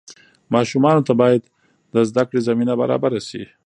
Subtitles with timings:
[0.53, 1.43] ماشومانو ته باید
[1.93, 3.43] د زدهکړې زمینه برابره شي.